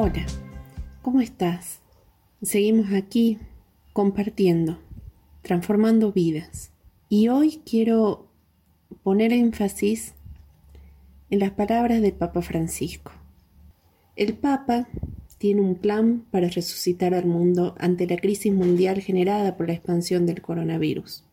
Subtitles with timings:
[0.00, 0.24] Hola,
[1.02, 1.80] ¿cómo estás?
[2.40, 3.38] Seguimos aquí
[3.92, 4.78] compartiendo,
[5.42, 6.70] transformando vidas.
[7.08, 8.28] Y hoy quiero
[9.02, 10.14] poner énfasis
[11.30, 13.10] en las palabras del Papa Francisco.
[14.14, 14.86] El Papa
[15.36, 20.26] tiene un plan para resucitar al mundo ante la crisis mundial generada por la expansión
[20.26, 21.24] del coronavirus.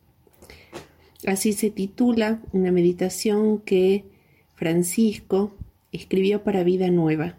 [1.24, 4.06] Así se titula una meditación que
[4.56, 5.54] Francisco
[5.92, 7.36] escribió para Vida Nueva,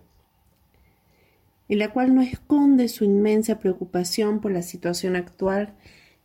[1.70, 5.74] en la cual no esconde su inmensa preocupación por la situación actual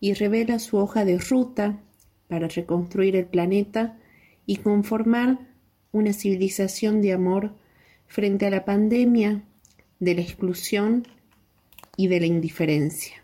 [0.01, 1.81] y revela su hoja de ruta
[2.29, 3.99] para reconstruir el planeta
[4.47, 5.39] y conformar
[5.93, 7.55] una civilización de amor
[8.07, 9.43] frente a la pandemia
[10.01, 11.07] de la exclusión
[11.97, 13.23] y de la indiferencia.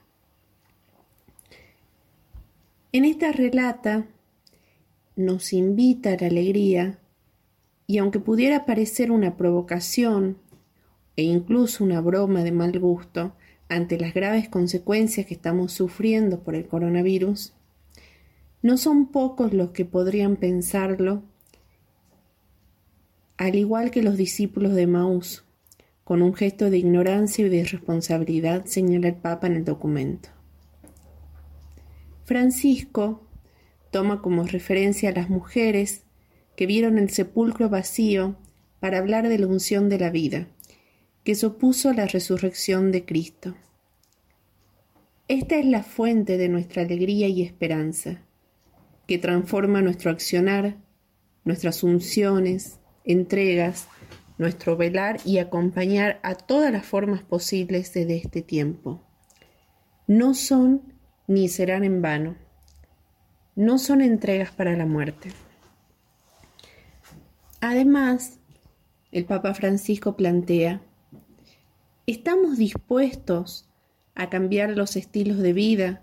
[2.93, 4.07] En esta relata
[5.16, 6.99] nos invita a la alegría
[7.87, 10.38] y aunque pudiera parecer una provocación
[11.19, 13.33] e incluso una broma de mal gusto
[13.69, 17.55] ante las graves consecuencias que estamos sufriendo por el coronavirus,
[18.63, 21.25] no son pocos los que podrían pensarlo,
[23.37, 25.45] al igual que los discípulos de Maús,
[26.05, 30.29] con un gesto de ignorancia y de irresponsabilidad, señala el Papa en el documento.
[32.27, 33.27] Francisco
[33.91, 36.05] toma como referencia a las mujeres
[36.55, 38.37] que vieron el sepulcro vacío
[38.79, 40.47] para hablar de la unción de la vida,
[41.29, 43.54] que se opuso a la resurrección de Cristo.
[45.29, 48.23] Esta es la fuente de nuestra alegría y esperanza,
[49.07, 50.79] que transforma nuestro accionar,
[51.45, 53.88] nuestras unciones, entregas,
[54.38, 59.02] nuestro velar y acompañar a todas las formas posibles desde este tiempo.
[60.07, 60.95] No son
[61.26, 62.37] ni serán en vano.
[63.54, 65.31] No son entregas para la muerte.
[67.60, 68.38] Además,
[69.12, 70.80] el Papa Francisco plantea,
[72.08, 73.69] ¿estamos dispuestos
[74.14, 76.02] a cambiar los estilos de vida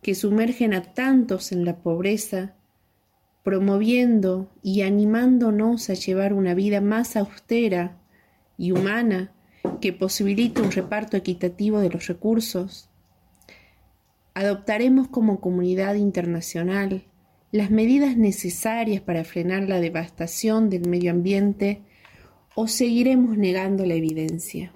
[0.00, 2.54] que sumergen a tantos en la pobreza
[3.42, 7.98] promoviendo y animándonos a llevar una vida más austera
[8.56, 9.34] y humana
[9.82, 12.88] que posibilite un reparto equitativo de los recursos.
[14.32, 17.04] Adoptaremos como comunidad internacional
[17.50, 21.82] las medidas necesarias para frenar la devastación del medio ambiente
[22.54, 24.72] o seguiremos negando la evidencia.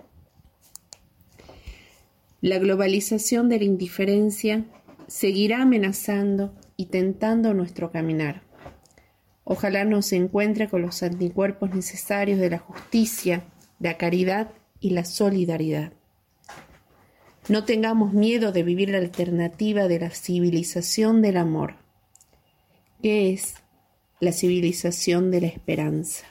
[2.41, 4.65] La globalización de la indiferencia
[5.07, 8.43] seguirá amenazando y tentando nuestro caminar.
[9.45, 13.45] Ojalá nos encuentre con los anticuerpos necesarios de la justicia,
[13.79, 15.93] la caridad y la solidaridad.
[17.49, 21.77] No tengamos miedo de vivir la alternativa de la civilización del amor,
[23.01, 23.55] que es
[24.19, 26.27] la civilización de la esperanza.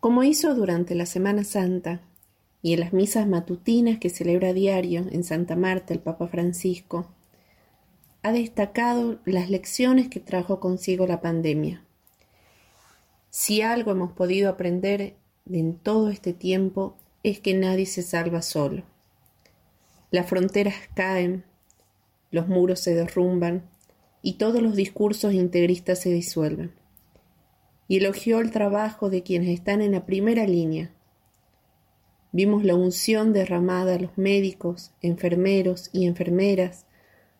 [0.00, 2.00] Como hizo durante la Semana Santa
[2.62, 7.06] y en las misas matutinas que celebra diario en Santa Marta el Papa Francisco,
[8.22, 11.84] ha destacado las lecciones que trajo consigo la pandemia.
[13.30, 15.14] Si algo hemos podido aprender
[15.50, 18.82] en todo este tiempo es que nadie se salva solo.
[20.10, 21.44] Las fronteras caen,
[22.30, 23.62] los muros se derrumban
[24.22, 26.72] y todos los discursos integristas se disuelven.
[27.88, 30.92] Y elogió el trabajo de quienes están en la primera línea.
[32.32, 36.86] Vimos la unción derramada a los médicos, enfermeros y enfermeras,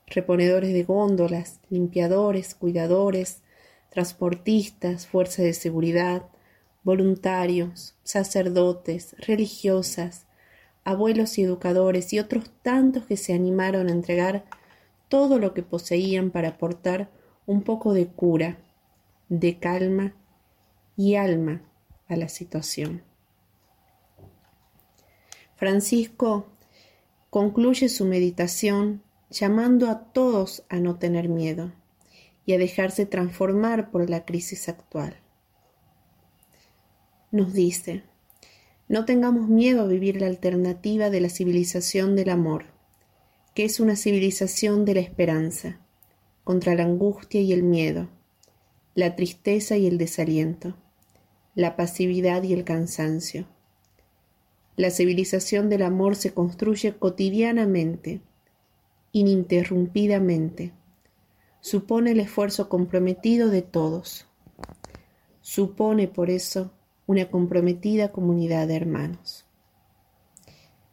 [0.06, 3.42] reponedores de góndolas, limpiadores, cuidadores,
[3.90, 6.26] transportistas, fuerzas de seguridad,
[6.82, 10.26] voluntarios, sacerdotes, religiosas,
[10.84, 14.44] abuelos y educadores y otros tantos que se animaron a entregar
[15.08, 17.10] todo lo que poseían para aportar
[17.46, 18.58] un poco de cura,
[19.28, 20.14] de calma
[20.96, 21.62] y alma
[22.08, 23.09] a la situación.
[25.60, 26.46] Francisco
[27.28, 31.70] concluye su meditación llamando a todos a no tener miedo
[32.46, 35.18] y a dejarse transformar por la crisis actual.
[37.30, 38.04] Nos dice,
[38.88, 42.64] no tengamos miedo a vivir la alternativa de la civilización del amor,
[43.54, 45.78] que es una civilización de la esperanza,
[46.42, 48.08] contra la angustia y el miedo,
[48.94, 50.74] la tristeza y el desaliento,
[51.54, 53.46] la pasividad y el cansancio.
[54.80, 58.22] La civilización del amor se construye cotidianamente
[59.12, 60.72] ininterrumpidamente.
[61.60, 64.26] Supone el esfuerzo comprometido de todos.
[65.42, 66.72] Supone por eso
[67.06, 69.44] una comprometida comunidad de hermanos.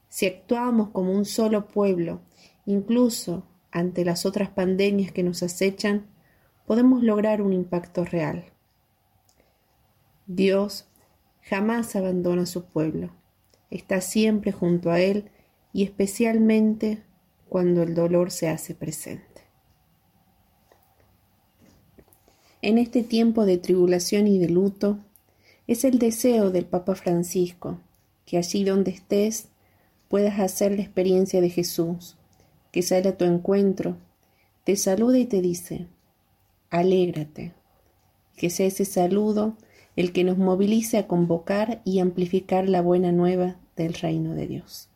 [0.10, 2.20] Si actuamos como un solo pueblo,
[2.66, 6.08] incluso ante las otras pandemias que nos acechan,
[6.66, 8.52] podemos lograr un impacto real.
[10.26, 10.90] Dios
[11.42, 13.12] jamás abandona a su pueblo
[13.70, 15.30] está siempre junto a Él
[15.74, 17.04] y especialmente
[17.50, 19.26] cuando el dolor se hace presente.
[22.62, 25.00] En este tiempo de tribulación y de luto,
[25.68, 27.80] es el deseo del Papa Francisco
[28.28, 29.48] que allí donde estés
[30.10, 32.18] puedas hacer la experiencia de Jesús,
[32.72, 33.98] que sale a tu encuentro,
[34.66, 35.88] te saluda y te dice,
[36.70, 37.54] alégrate,
[38.36, 39.58] que sea ese saludo
[39.98, 44.90] el que nos movilice a convocar y amplificar la buena nueva del reino de Dios.